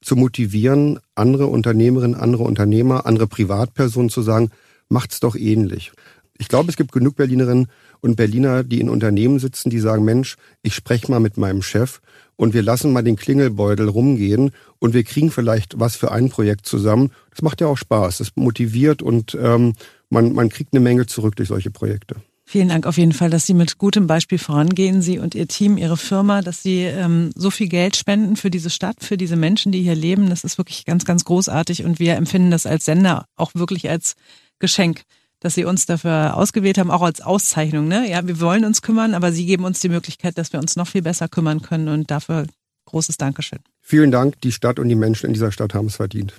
zu 0.00 0.16
motivieren, 0.16 0.98
andere 1.14 1.46
Unternehmerinnen, 1.46 2.14
andere 2.14 2.44
Unternehmer, 2.44 3.06
andere 3.06 3.26
Privatpersonen 3.26 4.10
zu 4.10 4.22
sagen, 4.22 4.50
macht's 4.88 5.20
doch 5.20 5.34
ähnlich. 5.34 5.92
Ich 6.38 6.48
glaube, 6.48 6.70
es 6.70 6.76
gibt 6.76 6.92
genug 6.92 7.16
Berlinerinnen 7.16 7.66
und 8.00 8.16
Berliner, 8.16 8.62
die 8.62 8.80
in 8.80 8.88
Unternehmen 8.88 9.40
sitzen, 9.40 9.70
die 9.70 9.80
sagen, 9.80 10.04
Mensch, 10.04 10.36
ich 10.62 10.74
spreche 10.74 11.10
mal 11.10 11.18
mit 11.18 11.36
meinem 11.36 11.62
Chef 11.62 12.00
und 12.36 12.54
wir 12.54 12.62
lassen 12.62 12.92
mal 12.92 13.02
den 13.02 13.16
Klingelbeutel 13.16 13.88
rumgehen 13.88 14.52
und 14.78 14.94
wir 14.94 15.02
kriegen 15.02 15.32
vielleicht 15.32 15.80
was 15.80 15.96
für 15.96 16.12
ein 16.12 16.28
Projekt 16.28 16.66
zusammen. 16.66 17.10
Das 17.30 17.42
macht 17.42 17.60
ja 17.60 17.66
auch 17.66 17.76
Spaß, 17.76 18.18
das 18.18 18.30
motiviert 18.36 19.02
und 19.02 19.36
ähm, 19.40 19.74
man, 20.10 20.32
man 20.32 20.48
kriegt 20.48 20.72
eine 20.72 20.80
Menge 20.80 21.06
zurück 21.06 21.34
durch 21.34 21.48
solche 21.48 21.72
Projekte. 21.72 22.16
Vielen 22.50 22.70
Dank 22.70 22.86
auf 22.86 22.96
jeden 22.96 23.12
Fall, 23.12 23.28
dass 23.28 23.44
Sie 23.44 23.52
mit 23.52 23.76
gutem 23.76 24.06
Beispiel 24.06 24.38
vorangehen, 24.38 25.02
Sie 25.02 25.18
und 25.18 25.34
Ihr 25.34 25.48
Team, 25.48 25.76
Ihre 25.76 25.98
Firma, 25.98 26.40
dass 26.40 26.62
Sie 26.62 26.80
ähm, 26.80 27.30
so 27.34 27.50
viel 27.50 27.68
Geld 27.68 27.94
spenden 27.94 28.36
für 28.36 28.48
diese 28.48 28.70
Stadt, 28.70 29.04
für 29.04 29.18
diese 29.18 29.36
Menschen, 29.36 29.70
die 29.70 29.82
hier 29.82 29.94
leben. 29.94 30.30
Das 30.30 30.44
ist 30.44 30.56
wirklich 30.56 30.86
ganz, 30.86 31.04
ganz 31.04 31.26
großartig 31.26 31.84
und 31.84 31.98
wir 31.98 32.16
empfinden 32.16 32.50
das 32.50 32.64
als 32.64 32.86
Sender 32.86 33.26
auch 33.36 33.54
wirklich 33.54 33.90
als 33.90 34.14
Geschenk, 34.60 35.02
dass 35.40 35.56
Sie 35.56 35.66
uns 35.66 35.84
dafür 35.84 36.38
ausgewählt 36.38 36.78
haben, 36.78 36.90
auch 36.90 37.02
als 37.02 37.20
Auszeichnung. 37.20 37.86
Ne? 37.86 38.10
Ja, 38.10 38.26
wir 38.26 38.40
wollen 38.40 38.64
uns 38.64 38.80
kümmern, 38.80 39.12
aber 39.12 39.30
Sie 39.30 39.44
geben 39.44 39.66
uns 39.66 39.80
die 39.80 39.90
Möglichkeit, 39.90 40.38
dass 40.38 40.50
wir 40.50 40.58
uns 40.58 40.74
noch 40.74 40.88
viel 40.88 41.02
besser 41.02 41.28
kümmern 41.28 41.60
können 41.60 41.88
und 41.88 42.10
dafür 42.10 42.46
großes 42.86 43.18
Dankeschön. 43.18 43.58
Vielen 43.82 44.10
Dank, 44.10 44.40
die 44.40 44.52
Stadt 44.52 44.78
und 44.78 44.88
die 44.88 44.94
Menschen 44.94 45.26
in 45.26 45.34
dieser 45.34 45.52
Stadt 45.52 45.74
haben 45.74 45.88
es 45.88 45.96
verdient. 45.96 46.32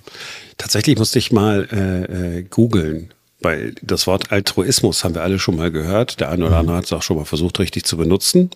Tatsächlich 0.58 0.98
musste 0.98 1.20
ich 1.20 1.30
mal 1.30 1.68
äh, 1.70 2.38
äh, 2.38 2.42
googeln 2.42 3.14
weil 3.40 3.74
das 3.80 4.06
Wort 4.06 4.32
Altruismus 4.32 5.02
haben 5.02 5.14
wir 5.14 5.22
alle 5.22 5.38
schon 5.38 5.56
mal 5.56 5.70
gehört. 5.70 6.20
Der 6.20 6.30
eine 6.30 6.46
oder 6.46 6.58
andere 6.58 6.76
hat 6.76 6.84
es 6.84 6.92
auch 6.92 7.02
schon 7.02 7.16
mal 7.16 7.24
versucht, 7.24 7.58
richtig 7.58 7.84
zu 7.84 7.96
benutzen. 7.96 8.50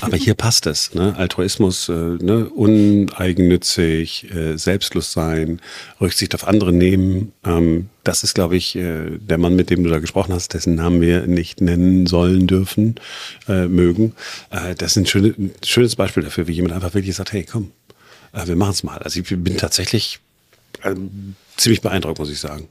Aber 0.00 0.16
hier 0.16 0.34
passt 0.34 0.66
es. 0.66 0.94
Ne? 0.94 1.14
Altruismus, 1.16 1.88
äh, 1.88 1.92
ne? 1.92 2.48
uneigennützig, 2.48 4.30
äh, 4.34 4.56
selbstlos 4.56 5.12
sein, 5.12 5.60
Rücksicht 6.00 6.34
auf 6.34 6.46
andere 6.48 6.72
nehmen. 6.72 7.32
Ähm, 7.44 7.90
das 8.02 8.24
ist, 8.24 8.34
glaube 8.34 8.56
ich, 8.56 8.74
äh, 8.74 9.18
der 9.18 9.38
Mann, 9.38 9.54
mit 9.54 9.70
dem 9.70 9.84
du 9.84 9.90
da 9.90 10.00
gesprochen 10.00 10.32
hast, 10.32 10.52
dessen 10.54 10.74
Namen 10.74 11.00
wir 11.00 11.26
nicht 11.26 11.60
nennen 11.60 12.06
sollen 12.06 12.46
dürfen, 12.48 12.96
äh, 13.48 13.66
mögen. 13.66 14.14
Äh, 14.50 14.74
das 14.74 14.92
ist 14.92 14.96
ein, 14.96 15.06
schöne, 15.06 15.34
schönes 15.64 15.94
Beispiel 15.94 16.24
dafür, 16.24 16.48
wie 16.48 16.52
jemand 16.52 16.74
einfach 16.74 16.94
wirklich 16.94 17.14
sagt, 17.14 17.32
hey, 17.32 17.44
komm, 17.44 17.70
äh, 18.32 18.46
wir 18.46 18.56
machen 18.56 18.72
es 18.72 18.82
mal. 18.82 18.98
Also 18.98 19.20
ich 19.20 19.28
bin 19.28 19.56
tatsächlich 19.56 20.18
äh, 20.82 20.94
ziemlich 21.56 21.82
beeindruckt, 21.82 22.18
muss 22.18 22.30
ich 22.30 22.40
sagen. 22.40 22.68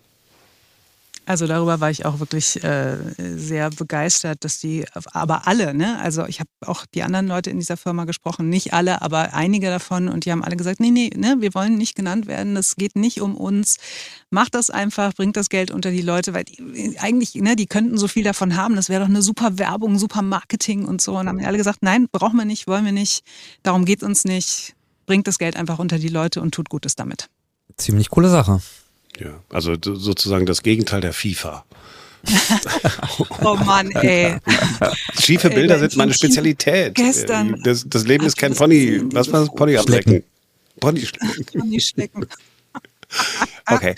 Also 1.27 1.45
darüber 1.45 1.81
war 1.81 1.91
ich 1.91 2.05
auch 2.05 2.21
wirklich 2.21 2.63
äh, 2.63 2.95
sehr 3.17 3.69
begeistert, 3.69 4.45
dass 4.45 4.59
die, 4.59 4.85
aber 5.11 5.45
alle, 5.45 5.73
ne? 5.73 5.99
Also 5.99 6.25
ich 6.25 6.39
habe 6.39 6.49
auch 6.65 6.85
die 6.85 7.03
anderen 7.03 7.27
Leute 7.27 7.49
in 7.49 7.59
dieser 7.59 7.75
Firma 7.75 8.05
gesprochen, 8.05 8.47
nicht 8.47 8.71
alle, 8.71 9.01
aber 9.01 9.33
einige 9.33 9.67
davon 9.67 10.07
und 10.07 10.23
die 10.23 10.31
haben 10.31 10.41
alle 10.41 10.55
gesagt, 10.55 10.79
nee, 10.79 10.89
nee, 10.89 11.09
ne, 11.13 11.35
wir 11.39 11.53
wollen 11.53 11.77
nicht 11.77 11.95
genannt 11.97 12.27
werden, 12.27 12.55
das 12.55 12.77
geht 12.77 12.95
nicht 12.95 13.19
um 13.19 13.35
uns. 13.35 13.75
Macht 14.29 14.55
das 14.55 14.69
einfach, 14.69 15.13
bringt 15.15 15.35
das 15.35 15.49
Geld 15.49 15.69
unter 15.69 15.91
die 15.91 16.01
Leute, 16.01 16.33
weil 16.33 16.45
die, 16.45 16.97
eigentlich, 16.97 17.35
ne, 17.35 17.57
die 17.57 17.65
könnten 17.65 17.97
so 17.97 18.07
viel 18.07 18.23
davon 18.23 18.55
haben, 18.55 18.77
das 18.77 18.87
wäre 18.87 19.01
doch 19.01 19.09
eine 19.09 19.21
super 19.21 19.59
Werbung, 19.59 19.99
super 19.99 20.21
Marketing 20.21 20.85
und 20.85 21.01
so. 21.01 21.17
Und 21.17 21.27
haben 21.27 21.43
alle 21.43 21.57
gesagt, 21.57 21.79
nein, 21.81 22.07
brauchen 22.09 22.37
wir 22.37 22.45
nicht, 22.45 22.67
wollen 22.67 22.85
wir 22.85 22.93
nicht, 22.93 23.25
darum 23.63 23.83
geht 23.83 24.01
uns 24.01 24.23
nicht, 24.23 24.75
bringt 25.05 25.27
das 25.27 25.39
Geld 25.39 25.57
einfach 25.57 25.77
unter 25.77 25.99
die 25.99 26.07
Leute 26.07 26.39
und 26.39 26.53
tut 26.53 26.69
Gutes 26.69 26.95
damit. 26.95 27.27
Ziemlich 27.75 28.09
coole 28.09 28.29
Sache. 28.29 28.61
Ja, 29.19 29.41
also 29.49 29.75
sozusagen 29.81 30.45
das 30.45 30.61
Gegenteil 30.61 31.01
der 31.01 31.13
FIFA. 31.13 31.65
oh 33.43 33.55
Mann, 33.55 33.91
ey. 33.91 34.37
Schiefe 35.19 35.49
Bilder 35.49 35.75
ey, 35.75 35.81
sind 35.81 35.97
meine 35.97 36.13
Spezialität. 36.13 36.95
Gestern. 36.95 37.61
Das, 37.63 37.85
das 37.87 38.05
Leben 38.05 38.25
ist 38.25 38.37
kein 38.37 38.53
Pony. 38.53 39.01
Was 39.13 39.31
war 39.31 39.41
das? 39.41 39.55
Pony 39.55 39.77
ablecken. 39.77 40.23
Pony 40.79 41.01
schlecken. 41.05 41.45
Pony 41.59 41.79
schlecken. 41.79 42.25
Okay. 43.69 43.95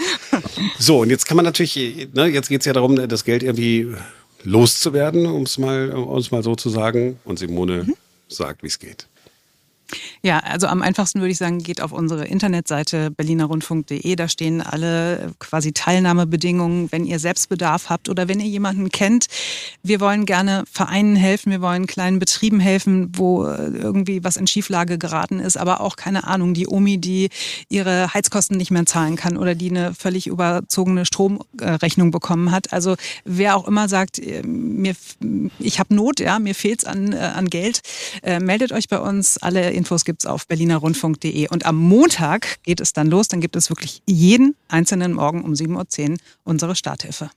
So, 0.77 0.99
und 0.99 1.09
jetzt 1.09 1.25
kann 1.25 1.35
man 1.35 1.45
natürlich, 1.45 2.09
ne, 2.13 2.27
jetzt 2.27 2.49
geht 2.49 2.61
es 2.61 2.65
ja 2.65 2.73
darum, 2.73 2.95
das 3.07 3.23
Geld 3.23 3.43
irgendwie 3.43 3.87
loszuwerden, 4.43 5.25
um 5.25 5.43
es 5.43 5.57
mal, 5.57 5.91
um's 5.91 6.31
mal 6.31 6.43
so 6.43 6.55
zu 6.55 6.69
sagen. 6.69 7.19
Und 7.25 7.39
Simone 7.39 7.83
mhm. 7.83 7.95
sagt, 8.27 8.63
wie 8.63 8.67
es 8.67 8.79
geht. 8.79 9.07
Ja, 10.21 10.39
also 10.39 10.67
am 10.67 10.81
einfachsten 10.81 11.19
würde 11.19 11.31
ich 11.31 11.37
sagen, 11.37 11.59
geht 11.59 11.81
auf 11.81 11.91
unsere 11.91 12.25
Internetseite 12.25 13.11
berlinerrundfunk.de. 13.11 14.15
Da 14.15 14.27
stehen 14.27 14.61
alle 14.61 15.33
quasi 15.39 15.71
Teilnahmebedingungen, 15.71 16.91
wenn 16.91 17.05
ihr 17.05 17.19
Selbstbedarf 17.19 17.89
habt 17.89 18.09
oder 18.09 18.27
wenn 18.27 18.39
ihr 18.39 18.47
jemanden 18.47 18.89
kennt. 18.89 19.27
Wir 19.81 19.99
wollen 19.99 20.25
gerne 20.25 20.63
Vereinen 20.71 21.15
helfen, 21.15 21.51
wir 21.51 21.61
wollen 21.61 21.87
kleinen 21.87 22.19
Betrieben 22.19 22.59
helfen, 22.59 23.11
wo 23.15 23.45
irgendwie 23.45 24.23
was 24.23 24.37
in 24.37 24.47
Schieflage 24.47 24.97
geraten 24.97 25.39
ist, 25.39 25.57
aber 25.57 25.81
auch 25.81 25.95
keine 25.95 26.25
Ahnung, 26.25 26.53
die 26.53 26.67
Omi, 26.67 26.97
die 26.97 27.29
ihre 27.69 28.13
Heizkosten 28.13 28.57
nicht 28.57 28.71
mehr 28.71 28.85
zahlen 28.85 29.15
kann 29.15 29.37
oder 29.37 29.55
die 29.55 29.69
eine 29.69 29.93
völlig 29.93 30.27
überzogene 30.27 31.05
Stromrechnung 31.05 32.11
bekommen 32.11 32.51
hat. 32.51 32.73
Also 32.73 32.95
wer 33.25 33.55
auch 33.55 33.67
immer 33.67 33.87
sagt, 33.89 34.21
mir, 34.43 34.95
ich 35.59 35.79
habe 35.79 35.95
Not, 35.95 36.19
ja, 36.19 36.39
mir 36.39 36.55
fehlt's 36.55 36.85
an, 36.85 37.13
äh, 37.13 37.17
an 37.17 37.47
Geld, 37.49 37.81
äh, 38.23 38.39
meldet 38.39 38.71
euch 38.71 38.87
bei 38.87 38.99
uns. 38.99 39.37
Alle 39.37 39.71
Infos 39.79 40.05
gibt 40.05 40.23
es 40.23 40.25
auf 40.27 40.45
berlinerrundfunk.de. 40.47 41.47
Und 41.49 41.65
am 41.65 41.77
Montag 41.77 42.61
geht 42.63 42.79
es 42.81 42.93
dann 42.93 43.07
los. 43.07 43.29
Dann 43.29 43.41
gibt 43.41 43.55
es 43.55 43.69
wirklich 43.69 44.03
jeden 44.05 44.55
einzelnen 44.67 45.13
Morgen 45.13 45.43
um 45.43 45.53
7.10 45.53 46.11
Uhr 46.11 46.17
unsere 46.43 46.75
Starthilfe. 46.75 47.31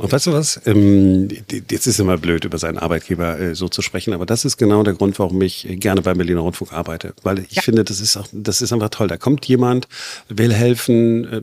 Und 0.00 0.10
weißt 0.10 0.28
du 0.28 0.32
was? 0.32 0.58
Ähm, 0.64 1.28
jetzt 1.70 1.86
ist 1.86 2.00
immer 2.00 2.16
blöd, 2.16 2.46
über 2.46 2.56
seinen 2.56 2.78
Arbeitgeber 2.78 3.38
äh, 3.38 3.54
so 3.54 3.68
zu 3.68 3.82
sprechen, 3.82 4.14
aber 4.14 4.24
das 4.24 4.46
ist 4.46 4.56
genau 4.56 4.82
der 4.82 4.94
Grund, 4.94 5.18
warum 5.18 5.42
ich 5.42 5.66
gerne 5.78 6.00
beim 6.00 6.16
Berliner 6.16 6.40
Rundfunk 6.40 6.72
arbeite. 6.72 7.12
Weil 7.22 7.40
ich 7.40 7.56
ja. 7.56 7.62
finde, 7.62 7.84
das 7.84 8.00
ist 8.00 8.16
auch, 8.16 8.26
das 8.32 8.62
ist 8.62 8.72
einfach 8.72 8.88
toll. 8.88 9.08
Da 9.08 9.18
kommt 9.18 9.44
jemand, 9.44 9.88
will 10.28 10.54
helfen. 10.54 11.24
Äh, 11.30 11.42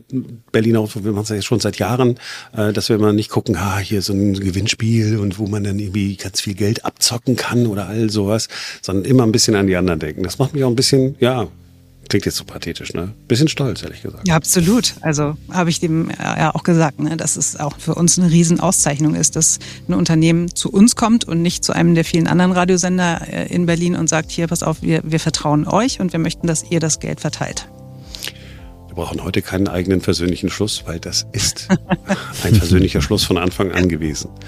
Berliner 0.50 0.80
Rundfunk, 0.80 1.04
wir 1.04 1.12
machen 1.12 1.22
es 1.22 1.28
ja 1.28 1.40
schon 1.40 1.60
seit 1.60 1.78
Jahren, 1.78 2.18
äh, 2.52 2.72
dass 2.72 2.88
wir 2.88 2.96
immer 2.96 3.12
nicht 3.12 3.30
gucken, 3.30 3.54
ah, 3.54 3.78
hier 3.78 4.02
so 4.02 4.12
ein 4.12 4.34
Gewinnspiel 4.34 5.18
und 5.18 5.38
wo 5.38 5.46
man 5.46 5.62
dann 5.62 5.78
irgendwie 5.78 6.16
ganz 6.16 6.40
viel 6.40 6.54
Geld 6.54 6.84
abzocken 6.84 7.36
kann 7.36 7.68
oder 7.68 7.86
all 7.86 8.10
sowas, 8.10 8.48
sondern 8.82 9.04
immer 9.04 9.22
ein 9.22 9.30
bisschen 9.30 9.54
an 9.54 9.68
die 9.68 9.76
anderen 9.76 10.00
denken. 10.00 10.24
Das 10.24 10.38
macht 10.38 10.52
mich 10.52 10.64
auch 10.64 10.70
ein 10.70 10.76
bisschen, 10.76 11.14
ja, 11.20 11.46
Klingt 12.08 12.24
jetzt 12.24 12.36
so 12.36 12.44
pathetisch, 12.44 12.94
ne? 12.94 13.12
Bisschen 13.28 13.48
stolz, 13.48 13.82
ehrlich 13.82 14.02
gesagt. 14.02 14.26
Ja, 14.26 14.34
absolut. 14.34 14.94
Also 15.02 15.36
habe 15.50 15.68
ich 15.68 15.78
dem 15.78 16.10
ja 16.18 16.54
auch 16.54 16.62
gesagt, 16.62 17.00
ne, 17.00 17.18
dass 17.18 17.36
es 17.36 17.56
auch 17.56 17.78
für 17.78 17.94
uns 17.94 18.18
eine 18.18 18.30
Riesenauszeichnung 18.30 19.14
ist, 19.14 19.36
dass 19.36 19.58
ein 19.88 19.94
Unternehmen 19.94 20.54
zu 20.54 20.70
uns 20.70 20.96
kommt 20.96 21.26
und 21.26 21.42
nicht 21.42 21.64
zu 21.64 21.74
einem 21.74 21.94
der 21.94 22.06
vielen 22.06 22.26
anderen 22.26 22.52
Radiosender 22.52 23.28
äh, 23.30 23.54
in 23.54 23.66
Berlin 23.66 23.94
und 23.94 24.08
sagt, 24.08 24.30
hier, 24.30 24.46
pass 24.46 24.62
auf, 24.62 24.80
wir, 24.80 25.02
wir 25.04 25.20
vertrauen 25.20 25.66
euch 25.68 26.00
und 26.00 26.12
wir 26.12 26.18
möchten, 26.18 26.46
dass 26.46 26.64
ihr 26.70 26.80
das 26.80 26.98
Geld 26.98 27.20
verteilt. 27.20 27.68
Wir 28.86 28.94
brauchen 28.94 29.22
heute 29.22 29.42
keinen 29.42 29.68
eigenen 29.68 30.00
persönlichen 30.00 30.48
Schluss, 30.48 30.84
weil 30.86 30.98
das 30.98 31.26
ist 31.32 31.68
ein 32.42 32.58
persönlicher 32.58 33.02
Schluss 33.02 33.24
von 33.24 33.36
Anfang 33.36 33.72
an 33.72 33.88
gewesen. 33.88 34.30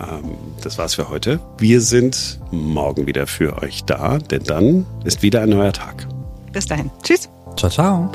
Ähm, 0.00 0.36
das 0.62 0.78
war's 0.78 0.94
für 0.94 1.08
heute. 1.08 1.40
Wir 1.58 1.80
sind 1.80 2.38
morgen 2.52 3.06
wieder 3.06 3.26
für 3.26 3.60
euch 3.62 3.84
da, 3.84 4.18
denn 4.18 4.44
dann 4.44 4.86
ist 5.04 5.22
wieder 5.22 5.40
ein 5.40 5.48
neuer 5.48 5.72
Tag. 5.72 6.06
Bis 6.52 6.66
dahin. 6.66 6.90
Tschüss. 7.02 7.28
Ciao, 7.56 7.70
ciao. 7.70 8.12